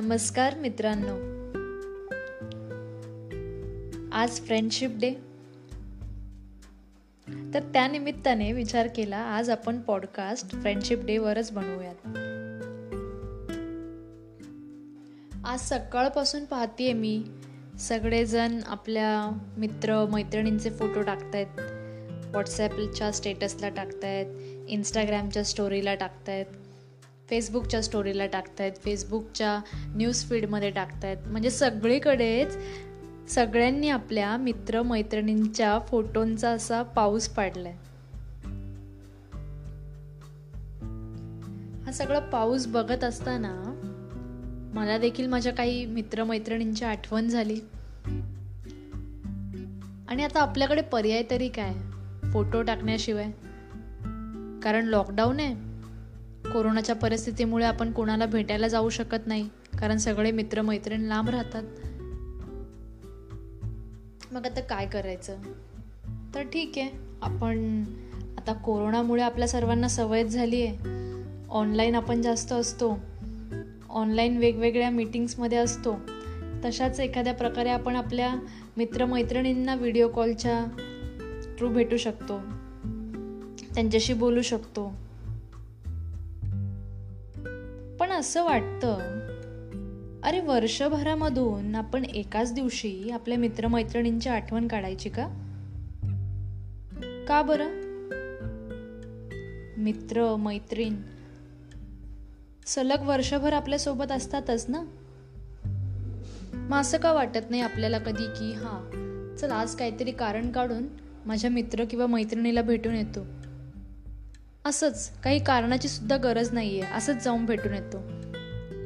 [0.00, 1.14] नमस्कार मित्रांनो.
[4.12, 5.10] आज फ्रेंडशिप डे
[7.54, 11.94] तर त्या निमित्ताने विचार केला आज आपण पॉडकास्ट फ्रेंडशिप डे वरच बनवूयात.
[15.44, 17.24] आज सकाळपासून पाहतेय मी
[17.78, 21.60] सगळेजण आपल्या मित्र मैत्रिणींचे फोटो टाकतायत.
[22.26, 24.26] व्हॉट्सॲपच्या स्टेटसला टाकतायत
[24.68, 26.46] इंस्टाग्रामच्या स्टोरीला टाकतायत.
[27.30, 29.60] फेसबुकच्या स्टोरीला टाकतायत फेसबुकच्या
[29.96, 31.16] न्यूज फीडमध्ये टाकतायत.
[31.26, 32.58] म्हणजे सगळीकडेच
[33.28, 37.72] सगळ्यांनी आपल्या मित्र मैत्रिणींच्या फोटोंचा असा पाऊस पाडलाय.
[41.84, 43.74] हा सगळा पाऊस बघत असताना
[44.74, 47.60] मला देखील माझ्या काही मित्रमैत्रिणींची आठवण झाली.
[50.08, 51.74] आणि आता आपल्याकडे पर्याय तरी काय?
[52.32, 53.30] फोटो टाकण्याशिवाय.
[54.62, 55.67] कारण लॉकडाऊन आहे.
[56.52, 59.48] कोरोनाच्या परिस्थितीमुळे आपण कोणाला भेटायला जाऊ शकत नाही
[59.80, 61.62] कारण सगळे मित्रमैत्रीण लांब राहतात.
[64.32, 65.36] मग आता काय करायचं?
[66.34, 66.90] तर ठीक आहे.
[67.22, 67.84] आपण
[68.38, 70.76] आता कोरोनामुळे आपल्या सर्वांना सवयच झाली आहे.
[71.50, 72.98] ऑनलाईन आपण जास्त असतो.
[73.88, 76.00] ऑनलाईन वेगवेगळ्या मीटिंग्समध्ये असतो.
[76.64, 78.34] तशाच एखाद्या प्रकारे आपण आपल्या
[78.76, 80.66] मित्रमैत्रिणींना व्हिडिओ कॉलच्या
[81.58, 82.40] थ्रू भेटू शकतो.
[83.74, 85.07] त्यांच्याशी बोलू शकतो.
[88.18, 89.18] असं वाटतं
[90.22, 95.26] अरे वर्षभरामधून आपण एकाच दिवशी आपल्या मित्रमैत्रिणींची आठवण काढायची का?
[97.28, 97.68] का बरं?
[99.80, 100.96] मित्र मैत्रीण
[102.66, 104.82] सलग वर्षभर आपल्यासोबत असतातच ना?
[106.54, 108.90] मग असं का वाटत नाही आपल्याला कधी की हा
[109.40, 110.88] चल आज काहीतरी कारण काढून
[111.26, 113.37] माझ्या मित्र किंवा मैत्रिणीला भेटून येतो.
[114.68, 118.02] असंच काही कारणाची सुद्धा गरज आहे असंच जाऊन भेटून येतो.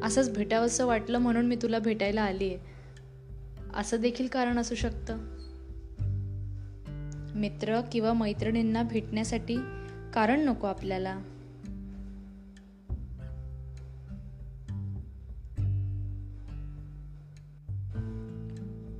[0.07, 2.59] असंच भेटावंसं वाटलं म्हणून मी तुला भेटायला आली आहे
[3.75, 5.19] असं देखील कारण असू शकतं.
[7.35, 9.57] मित्र किंवा मैत्रिणींना भेटण्यासाठी
[10.15, 11.19] कारण नको आपल्याला.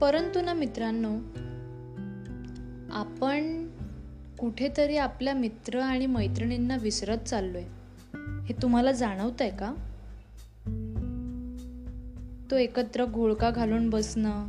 [0.01, 1.15] परंतु ना मित्रांनो
[2.93, 3.69] आपण
[4.43, 7.63] कुठेतरी आपल्या मित्र आणि मैत्रिणींना विसरत चाललोय.
[8.45, 9.75] हे तुम्हाला जाणवत आहे का?
[12.51, 14.47] तो एकत्र घोळका घालून बसणं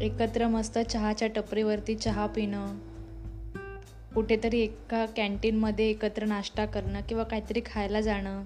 [0.00, 2.66] एकत्र मस्त चहाच्या टपरीवरती चहा पिणं
[4.14, 8.44] कुठेतरी एका कॅन्टीनमध्ये एकत्र नाश्ता करणं किंवा काहीतरी खायला जाणं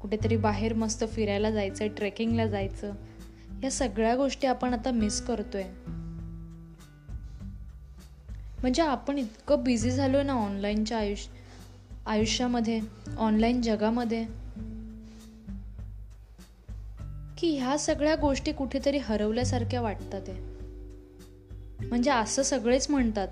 [0.00, 2.92] कुठेतरी बाहेर मस्त फिरायला जायचं ट्रेकिंगला जायचं
[3.62, 5.64] या सगळ्या गोष्टी आपण आता मिस करतोय.
[8.64, 11.30] म्हणजे आपण इतकं बिझी झालो ना ऑनलाईनच्या आयुष्य
[12.06, 12.80] आयुष्यामध्ये
[13.18, 14.24] ऑनलाईन जगामध्ये
[17.38, 23.28] की ह्या सगळ्या गोष्टी कुठेतरी हरवल्यासारख्या वाटतात आहे म्हणजे असं सगळेच म्हणतात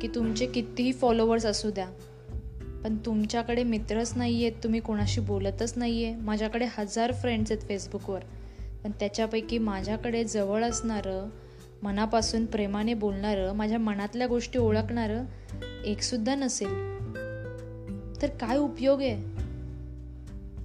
[0.00, 1.88] की तुमचे कितीही फॉलोवर्स असू द्या
[2.84, 8.20] पण तुमच्याकडे मित्रच नाही आहेत तुम्ही कोणाशी बोलतच नाही आहे माझ्याकडे हजार फ्रेंड्स आहेत फेसबुकवर
[8.84, 11.28] पण त्याच्यापैकी माझ्याकडे जवळ असणारं
[11.82, 15.24] मनापासून प्रेमाने बोलणारं माझ्या मनातल्या गोष्टी ओळखणारं
[15.84, 16.68] एकसुद्धा नसेल.
[18.22, 19.14] तर काय उपयोग आहे?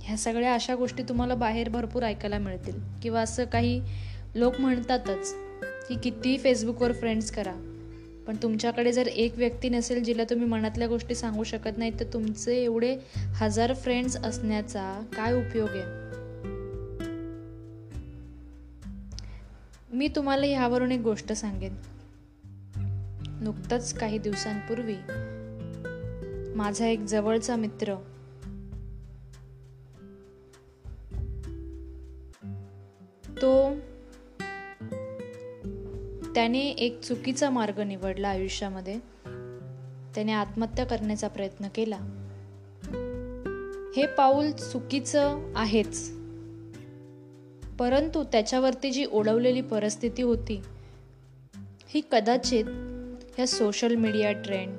[0.03, 2.79] ह्या सगळ्या अशा गोष्टी तुम्हाला बाहेर भरपूर ऐकायला मिळतील.
[3.03, 3.81] किंवा असं काही
[4.35, 5.33] लोक म्हणतातच
[5.89, 7.53] की कितीही फेसबुकवर फ्रेंड्स करा
[8.27, 12.63] पण तुमच्याकडे जर एक व्यक्ती नसेल जिला तुम्ही मनातल्या गोष्टी सांगू शकत नाही तर तुमचे
[12.63, 16.18] एवढे हजार फ्रेंड्स असण्याचा काय उपयोग आहे?
[19.91, 21.75] मी तुम्हाला ह्यावरून एक गोष्ट सांगेन.
[23.41, 24.95] नुकतंच काही दिवसांपूर्वी
[26.55, 27.95] माझा एक जवळचा मित्र
[33.41, 33.75] तो
[36.33, 38.99] त्याने एक चुकीचा मार्ग निवडला आयुष्यामध्ये.
[40.15, 41.99] त्याने आत्महत्या करण्याचा प्रयत्न केला.
[43.95, 46.18] हे पाऊल चुकीचं आहेच.
[47.79, 50.61] परंतु त्याच्यावरती जी ओढवलेली परिस्थिती होती
[51.87, 52.65] ही कदाचित
[53.35, 54.75] ह्या सोशल मीडिया ट्रेंड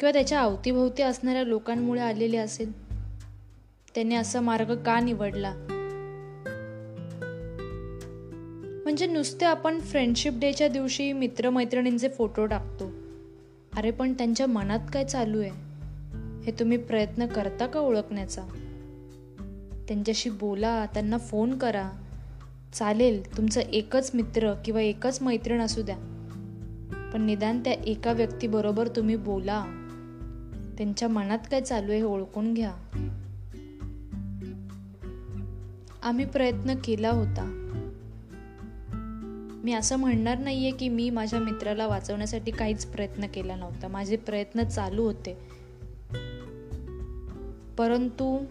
[0.00, 2.86] किंवा त्याच्या अवतीभोवती असणाऱ्या लोकांमुळे आलेली असेल
[3.94, 5.54] त्याने असा मार्ग का निवडला?
[8.84, 12.92] म्हणजे नुसते आपण फ्रेंडशिप डेच्या दिवशी मित्रमैत्रिणींचे फोटो टाकतो.
[13.76, 15.50] अरे पण त्यांच्या मनात काय चालू आहे?
[16.42, 18.42] हे तुम्ही प्रयत्न करता का ओळखण्याचा?
[19.88, 21.90] त्यांच्याशी बोला त्यांना फोन करा.
[22.72, 25.96] चालेल तुमचं एकच मित्र किंवा एकच मैत्रीण असू द्या.
[27.12, 29.64] पण निदान त्या एका व्यक्तीबरोबर तुम्ही बोला.
[30.78, 32.72] त्यांच्या मनात काय चालू आहे हे ओळखून घ्या.
[36.02, 37.62] आम्ही प्रयत्न केला होता.
[39.64, 43.88] मी असं म्हणणार नाहीये की मी माझ्या मित्राला वाचवण्यासाठी काहीच प्रयत्न केला नव्हता.
[43.88, 45.38] माझे प्रयत्न चालू होते.
[47.78, 48.44] परंतु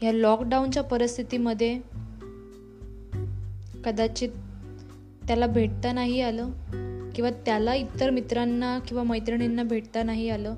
[0.00, 1.80] ह्या लॉकडाऊनच्या परिस्थितीमध्ये
[3.84, 4.28] कदाचित
[5.26, 6.48] त्याला भेटता नाही आलं
[7.14, 10.54] किंवा त्याला इतर मित्रांना किंवा मैत्रिणींना भेटता नाही आलं.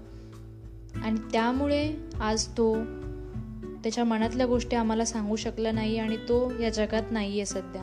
[1.03, 2.75] आणि त्यामुळे आज तो
[3.83, 7.83] त्याच्या मनातल्या गोष्टी आम्हाला सांगू शकला नाही आणि तो या जगात नाही आहे सध्या.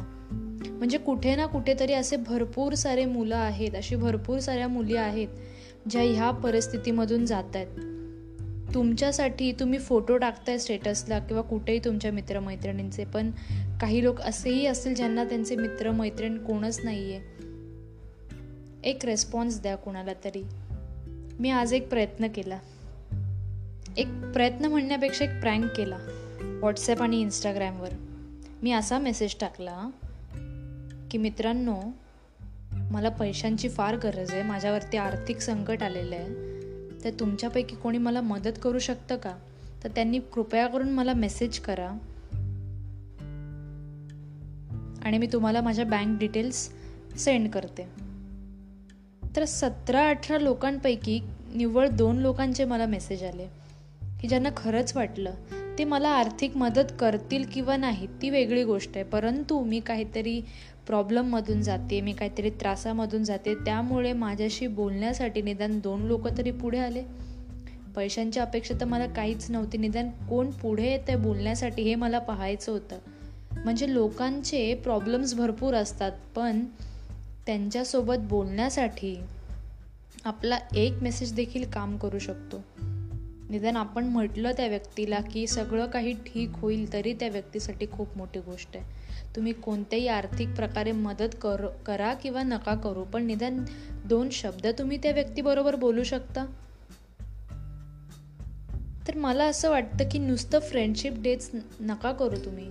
[0.69, 5.27] म्हणजे कुठे ना कुठेतरी असे भरपूर सारे मुलं आहेत अशी भरपूर साऱ्या मुली आहेत
[5.89, 7.94] ज्या ह्या परिस्थितीमधून जात आहेत
[8.75, 13.31] तुमच्यासाठी तुम्ही फोटो टाकताय स्टेटसला किंवा कुठेही तुमच्या मित्रमैत्रिणींचे पण
[13.81, 17.21] काही लोक असेही असतील ज्यांना त्यांचे मित्रमैत्रीण कोणच नाही आहे
[18.83, 20.43] एक रेस्पॉन्स द्या कोणाला तरी.
[21.39, 22.59] मी आज एक प्रयत्न केला.
[23.97, 25.97] एक प्रयत्न म्हणण्यापेक्षा एक प्रँक केला
[26.41, 27.89] व्हॉट्सॲप आणि इंस्टाग्रामवर
[28.63, 29.89] मी असा मेसेज टाकला
[31.11, 31.77] की मित्रांनो
[32.91, 34.43] मला पैशांची फार गरज आहे.
[34.43, 36.54] माझ्यावरती आर्थिक संकट आलेलं आहे.
[37.05, 39.37] तर तुमच्यापैकी कोणी मला मदत करू शकतं का?
[39.83, 41.89] तर त्यांनी कृपया करून मला मेसेज करा.
[45.03, 46.69] आणि मी तुम्हाला माझ्या बँक डिटेल्स
[47.17, 47.89] सेंड करते.
[49.35, 51.21] तर सतरा अठरा लोकांपैकी
[51.55, 53.47] निव्वळ दोन लोकांचे मला मेसेज आले.
[54.21, 55.31] की ज्यांना खरंच वाटलं
[55.77, 59.03] ते मला आर्थिक मदत करतील किंवा नाही ती वेगळी गोष्ट आहे.
[59.03, 60.41] परंतु मी काहीतरी
[60.87, 63.55] प्रॉब्लेममधून जाते मी काहीतरी त्रासामधून जाते.
[63.55, 67.03] त्यामुळे माझ्याशी बोलण्यासाठी निदान दोन लोक तरी पुढे आले.
[67.95, 69.77] पैशांची अपेक्षा तर मला काहीच नव्हती.
[69.77, 72.97] निदान कोण पुढे येतं बोलण्यासाठी हे मला पाहायचं होतं.
[73.63, 76.65] म्हणजे लोकांचे प्रॉब्लेम्स भरपूर असतात पण
[77.45, 79.17] त्यांच्यासोबत बोलण्यासाठी
[80.25, 82.63] आपला एक मेसेज देखील काम करू शकतो.
[83.49, 88.39] निदान आपण म्हटलं त्या व्यक्तीला की सगळं काही ठीक होईल तरी त्या व्यक्तीसाठी खूप मोठी
[88.39, 88.85] गोष्ट आहे.
[89.35, 93.65] तुम्ही कोणत्याही आर्थिक प्रकारे मदत कर करा किंवा नका करू पण निदान
[94.05, 96.45] दोन शब्द तुम्ही त्या व्यक्तीबरोबर बोलू शकता.
[99.07, 102.69] तर मला असं वाटतं की नुसतं फ्रेंडशिप डेच नका करू तुम्ही.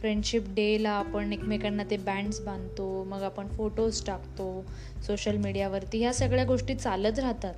[0.00, 4.64] फ्रेंडशिप डेला आपण एकमेकांना ते बँड्स बांधतो मग आपण फोटोज टाकतो
[5.06, 7.54] सोशल मीडियावरती ह्या सगळ्या गोष्टी चालत राहतात.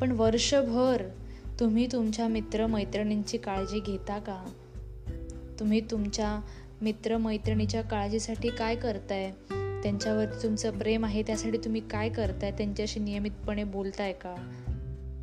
[0.00, 1.02] पण वर्षभर
[1.60, 4.44] तुम्ही तुमच्या मित्रमैत्रिणींची काळजी घेता का?
[5.60, 6.40] तुम्ही तुमच्या
[6.82, 9.30] मित्रमैत्रिणीच्या काळजीसाठी काय करताय?
[9.82, 12.50] त्यांच्यावरती तुमचं प्रेम आहे त्यासाठी तुम्ही काय करताय?
[12.50, 14.34] त्यांच्याशी नियमितपणे बोलताय का?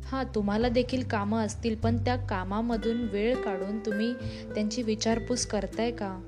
[0.04, 4.14] हां तुम्हाला देखील कामं असतील पण त्या कामामधून वेळ काढून तुम्ही
[4.54, 6.20] त्यांची विचारपूस करताय का?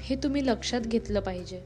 [0.00, 1.58] हे तुम्ही लक्षात घेतलं पाहिजे.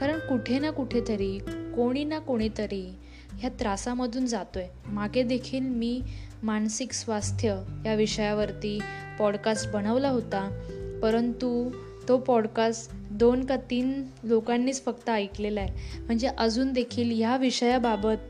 [0.00, 1.38] कारण कुठे ना कुठेतरी
[1.76, 2.94] कोणी ना कोणीतरी
[3.32, 4.66] ह्या त्रासामधून जातोय.
[4.86, 6.02] मागे देखील मी
[6.42, 8.78] मानसिक स्वास्थ्य या विषयावरती
[9.18, 10.68] पॉडकास्ट बनवला होता.
[11.02, 11.70] परंतु
[12.08, 16.00] तो पॉडकास्ट दोन का तीन लोकांनीच फक्त ऐकलेला आहे.
[16.00, 18.22] म्हणजे अजून देखील ह्या विषयाबाबत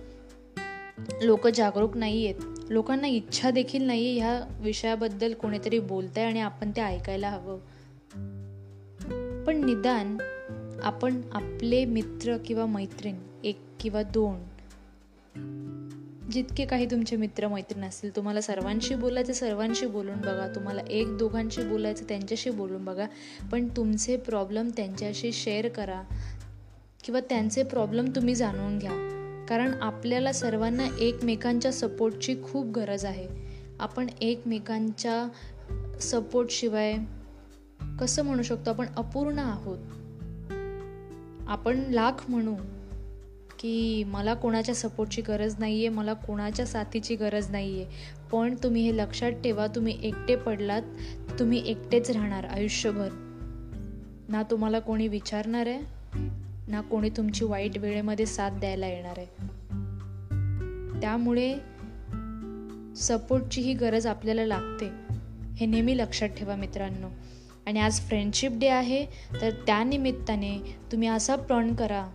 [1.22, 2.70] लोक जागरूक नाही आहेत.
[2.70, 7.58] लोकांना इच्छा देखील नाही आहे ह्या विषयाबद्दल कोणीतरी बोलत आहे आणि आपण ते ऐकायला हवं.
[9.44, 10.16] पण निदान
[10.86, 13.14] आपण आपले मित्र किंवा मैत्रीण
[13.44, 14.38] एक किंवा दोन
[16.30, 20.54] जितके काही तुमचे मित्र मैत्रीण असतील तुम्हाला सर्वांशी बोलायचं सर्वांशी बोलून बघा.
[20.54, 23.06] तुम्हाला एक दोघांशी बोलायचं त्यांच्याशी बोलून बघा.
[23.52, 26.02] पण तुमचे प्रॉब्लेम त्यांच्याशी शेअर करा
[27.04, 28.92] किंवा त्यांचे प्रॉब्लेम तुम्ही जाणून घ्या.
[29.48, 33.28] कारण आपल्याला सर्वांना एकमेकांच्या सपोर्टची खूप गरज आहे.
[33.80, 35.28] आपण एकमेकांच्या
[36.00, 36.96] सपोर्टशिवाय
[38.00, 38.70] कसं म्हणू शकतो?
[38.70, 39.78] आपण अपूर्ण आहोत.
[41.46, 42.54] आपण लाख म्हणू
[43.58, 47.90] की मला कोणाच्या सपोर्टची गरज नाही आहे मला कोणाच्या साथीची गरज नाही आहे
[48.32, 50.82] पण तुम्ही हे लक्षात ठेवा तुम्ही एकटे पडलात
[51.38, 53.08] तुम्ही एकटेच राहणार आयुष्यभर.
[54.28, 55.80] ना तुम्हाला कोणी विचारणार आहे
[56.68, 59.26] ना कोणी तुमची वाईट वेळेमध्ये साथ द्यायला येणार आहे.
[61.00, 61.54] त्यामुळे
[62.96, 64.90] सपोर्टची ही गरज आपल्याला लागते
[65.54, 67.08] हे नेहमी लक्षात ठेवा मित्रांनो.
[67.66, 69.04] आणि आज फ्रेंडशिप डे आहे
[69.42, 70.58] तर त्यानिमित्ताने
[70.92, 72.06] तुम्ही असा प्रण करा.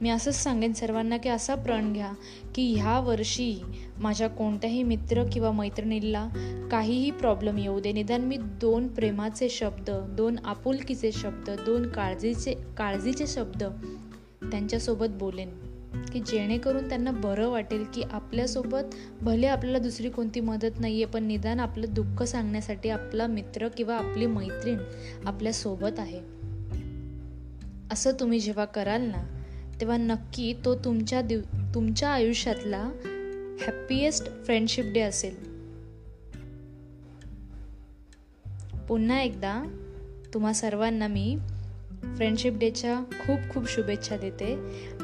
[0.00, 2.12] मी असंच सांगेन सर्वांना की असा प्रण घ्या
[2.54, 3.62] की ह्या वर्षी
[3.98, 6.28] माझ्या कोणत्याही मित्र किंवा मैत्रिणीला
[6.70, 7.92] काहीही प्रॉब्लेम येऊ दे.
[7.92, 13.64] निदान मी दोन प्रेमाचे शब्द दोन आपुलकीचे शब्द दोन काळजीचे काळजीचे शब्द
[14.50, 15.50] त्यांच्यासोबत बोलेन.
[16.12, 21.24] की जेणेकरून त्यांना बरं वाटेल की आपल्यासोबत भले आपल्याला दुसरी कोणती मदत नाही आहे पण
[21.24, 24.78] निदान आपलं दुःख सांगण्यासाठी आपला मित्र किंवा आपली मैत्रीण
[25.24, 26.20] आपल्यासोबत आहे.
[27.92, 29.42] असं तुम्ही जेव्हा कराल ना
[29.80, 31.40] तेव्हा नक्की तो तुमच्या दिव
[31.74, 32.90] तुमच्या आयुष्यातला
[33.66, 35.48] हॅप्पीएस्ट फ्रेंडशिप डे असेल.
[38.88, 39.62] पुन्हा एकदा
[40.34, 41.38] तुम्हा सर्वांना मी
[42.16, 44.54] फ्रेंडशिप डेच्या खूप खूप शुभेच्छा देते.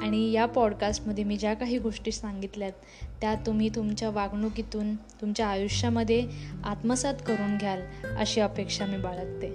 [0.02, 2.73] आणि या पॉडकास्टमध्ये मी ज्या काही गोष्टी सांगितल्यात
[3.20, 6.26] त्या तुम्ही तुमच्या वागणुकीतून तुमच्या आयुष्यामध्ये
[6.64, 7.80] आत्मसात करून घ्याल
[8.16, 9.49] अशी अपेक्षा मी बाळगते.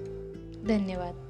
[0.68, 1.29] धन्यवाद.